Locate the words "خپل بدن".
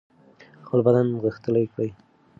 0.65-1.07